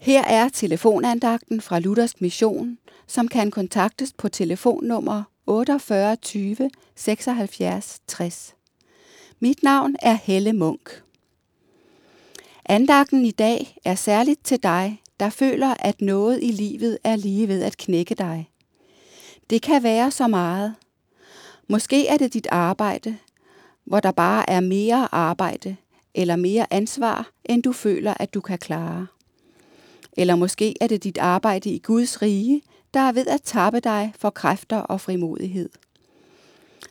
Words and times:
Her 0.00 0.22
er 0.22 0.48
telefonandagten 0.48 1.60
fra 1.60 1.78
Luthers 1.78 2.20
Mission, 2.20 2.78
som 3.06 3.28
kan 3.28 3.50
kontaktes 3.50 4.12
på 4.12 4.28
telefonnummer 4.28 5.22
48 5.46 6.16
20 6.16 6.70
76 6.96 8.00
60. 8.06 8.54
Mit 9.40 9.62
navn 9.62 9.96
er 10.02 10.12
Helle 10.12 10.52
Munk. 10.52 11.02
Andagten 12.64 13.24
i 13.24 13.30
dag 13.30 13.76
er 13.84 13.94
særligt 13.94 14.44
til 14.44 14.62
dig, 14.62 15.02
der 15.20 15.30
føler, 15.30 15.74
at 15.78 16.00
noget 16.00 16.38
i 16.42 16.50
livet 16.50 16.98
er 17.04 17.16
lige 17.16 17.48
ved 17.48 17.62
at 17.62 17.76
knække 17.76 18.14
dig. 18.14 18.50
Det 19.50 19.62
kan 19.62 19.82
være 19.82 20.10
så 20.10 20.28
meget. 20.28 20.74
Måske 21.68 22.06
er 22.06 22.16
det 22.16 22.34
dit 22.34 22.48
arbejde, 22.50 23.18
hvor 23.84 24.00
der 24.00 24.12
bare 24.12 24.50
er 24.50 24.60
mere 24.60 25.08
arbejde 25.12 25.76
eller 26.14 26.36
mere 26.36 26.66
ansvar, 26.70 27.30
end 27.44 27.62
du 27.62 27.72
føler, 27.72 28.14
at 28.20 28.34
du 28.34 28.40
kan 28.40 28.58
klare. 28.58 29.06
Eller 30.16 30.36
måske 30.36 30.74
er 30.80 30.86
det 30.86 31.04
dit 31.04 31.18
arbejde 31.18 31.70
i 31.70 31.78
Guds 31.78 32.22
rige, 32.22 32.62
der 32.94 33.00
er 33.00 33.12
ved 33.12 33.26
at 33.26 33.42
tappe 33.42 33.80
dig 33.80 34.12
for 34.18 34.30
kræfter 34.30 34.78
og 34.78 35.00
frimodighed. 35.00 35.68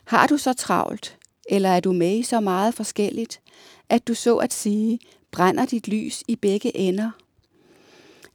Har 0.04 0.26
du 0.26 0.36
så 0.36 0.52
travlt, 0.52 1.18
eller 1.48 1.68
er 1.68 1.80
du 1.80 1.92
med 1.92 2.18
i 2.18 2.22
så 2.22 2.40
meget 2.40 2.74
forskelligt, 2.74 3.40
at 3.88 4.08
du 4.08 4.14
så 4.14 4.36
at 4.36 4.52
sige 4.52 4.98
brænder 5.30 5.66
dit 5.66 5.88
lys 5.88 6.22
i 6.28 6.36
begge 6.36 6.76
ender? 6.76 7.10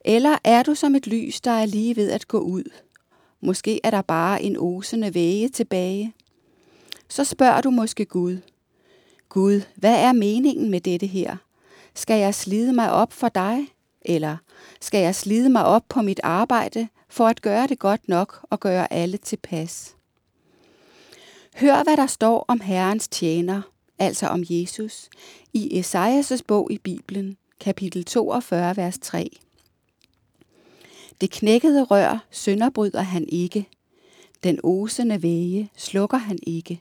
Eller 0.05 0.37
er 0.43 0.63
du 0.63 0.75
som 0.75 0.95
et 0.95 1.07
lys, 1.07 1.41
der 1.41 1.51
er 1.51 1.65
lige 1.65 1.95
ved 1.95 2.11
at 2.11 2.27
gå 2.27 2.39
ud? 2.39 2.63
Måske 3.41 3.79
er 3.83 3.91
der 3.91 4.01
bare 4.01 4.43
en 4.43 4.57
osende 4.57 5.13
væge 5.13 5.49
tilbage. 5.49 6.13
Så 7.09 7.23
spørger 7.23 7.61
du 7.61 7.69
måske 7.69 8.05
Gud. 8.05 8.37
Gud, 9.29 9.61
hvad 9.75 9.99
er 9.99 10.13
meningen 10.13 10.71
med 10.71 10.81
dette 10.81 11.05
her? 11.05 11.37
Skal 11.95 12.19
jeg 12.19 12.35
slide 12.35 12.73
mig 12.73 12.91
op 12.91 13.13
for 13.13 13.29
dig? 13.29 13.67
Eller 14.05 14.37
skal 14.81 15.01
jeg 15.01 15.15
slide 15.15 15.49
mig 15.49 15.65
op 15.65 15.83
på 15.89 16.01
mit 16.01 16.19
arbejde 16.23 16.87
for 17.09 17.27
at 17.27 17.41
gøre 17.41 17.67
det 17.67 17.79
godt 17.79 18.09
nok 18.09 18.45
og 18.49 18.59
gøre 18.59 18.93
alle 18.93 19.17
tilpas? 19.17 19.95
Hør, 21.55 21.83
hvad 21.83 21.97
der 21.97 22.07
står 22.07 22.45
om 22.47 22.59
Herrens 22.59 23.07
tjener, 23.07 23.61
altså 23.99 24.27
om 24.27 24.43
Jesus, 24.49 25.09
i 25.53 25.79
Esajas' 25.79 26.41
bog 26.47 26.71
i 26.71 26.77
Bibelen, 26.77 27.37
kapitel 27.59 28.05
42, 28.05 28.77
vers 28.77 28.97
3. 29.01 29.29
Det 31.21 31.31
knækkede 31.31 31.83
rør 31.83 32.25
sønderbryder 32.31 33.01
han 33.01 33.25
ikke. 33.29 33.67
Den 34.43 34.59
osende 34.63 35.23
væge 35.23 35.69
slukker 35.77 36.17
han 36.17 36.39
ikke. 36.47 36.79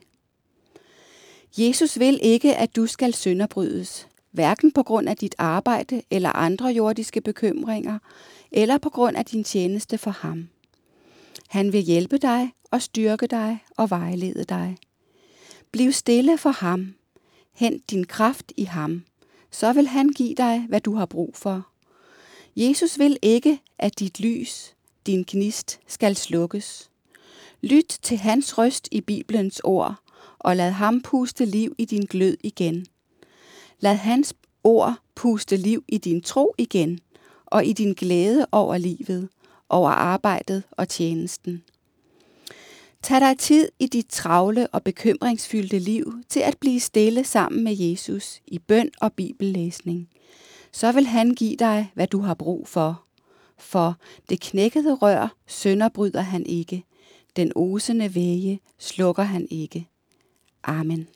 Jesus 1.57 1.99
vil 1.99 2.19
ikke, 2.21 2.55
at 2.55 2.75
du 2.75 2.87
skal 2.87 3.13
sønderbrydes, 3.13 4.07
hverken 4.35 4.71
på 4.71 4.83
grund 4.83 5.09
af 5.09 5.17
dit 5.17 5.35
arbejde 5.37 6.01
eller 6.11 6.29
andre 6.29 6.67
jordiske 6.67 7.21
bekymringer, 7.21 7.99
eller 8.51 8.77
på 8.77 8.89
grund 8.89 9.17
af 9.17 9.25
din 9.25 9.43
tjeneste 9.43 9.97
for 9.97 10.11
ham. 10.11 10.49
Han 11.47 11.73
vil 11.73 11.81
hjælpe 11.81 12.17
dig 12.17 12.53
og 12.71 12.81
styrke 12.81 13.27
dig 13.27 13.63
og 13.77 13.89
vejlede 13.89 14.43
dig. 14.43 14.77
Bliv 15.71 15.91
stille 15.91 16.37
for 16.37 16.49
ham. 16.49 16.95
Hent 17.53 17.91
din 17.91 18.03
kraft 18.05 18.51
i 18.57 18.63
ham. 18.63 19.03
Så 19.51 19.73
vil 19.73 19.87
han 19.87 20.09
give 20.09 20.35
dig, 20.35 20.65
hvad 20.69 20.81
du 20.81 20.95
har 20.95 21.05
brug 21.05 21.35
for. 21.35 21.67
Jesus 22.55 22.99
vil 22.99 23.17
ikke, 23.21 23.59
at 23.79 23.99
dit 23.99 24.19
lys, 24.19 24.75
din 25.05 25.25
gnist, 25.27 25.79
skal 25.87 26.15
slukkes. 26.15 26.89
Lyt 27.61 27.97
til 28.01 28.17
hans 28.17 28.57
røst 28.57 28.87
i 28.91 29.01
Bibelens 29.01 29.61
ord, 29.63 29.95
og 30.39 30.55
lad 30.55 30.71
ham 30.71 31.01
puste 31.01 31.45
liv 31.45 31.75
i 31.77 31.85
din 31.85 32.05
glød 32.05 32.37
igen. 32.43 32.85
Lad 33.79 33.95
hans 33.95 34.33
ord 34.63 34.95
puste 35.15 35.57
liv 35.57 35.83
i 35.87 35.97
din 35.97 36.21
tro 36.21 36.53
igen, 36.57 36.99
og 37.45 37.65
i 37.65 37.73
din 37.73 37.93
glæde 37.93 38.45
over 38.51 38.77
livet, 38.77 39.29
over 39.69 39.89
arbejdet 39.89 40.63
og 40.71 40.89
tjenesten. 40.89 41.63
Tag 43.01 43.19
dig 43.19 43.37
tid 43.37 43.69
i 43.79 43.87
dit 43.87 44.05
travle 44.09 44.67
og 44.67 44.83
bekymringsfyldte 44.83 45.79
liv 45.79 46.13
til 46.29 46.39
at 46.39 46.57
blive 46.59 46.79
stille 46.79 47.23
sammen 47.23 47.63
med 47.63 47.77
Jesus 47.77 48.41
i 48.47 48.59
bøn 48.59 48.89
og 49.01 49.13
bibellæsning. 49.13 50.09
Så 50.71 50.91
vil 50.91 51.05
han 51.05 51.35
give 51.35 51.55
dig, 51.55 51.91
hvad 51.93 52.07
du 52.07 52.19
har 52.19 52.33
brug 52.33 52.67
for. 52.67 53.03
For 53.57 53.95
det 54.29 54.39
knækkede 54.39 54.93
rør 54.93 55.35
sønderbryder 55.47 56.21
han 56.21 56.45
ikke. 56.45 56.83
Den 57.35 57.51
osende 57.55 58.15
væge 58.15 58.59
slukker 58.79 59.23
han 59.23 59.47
ikke. 59.51 59.87
Amen. 60.63 61.07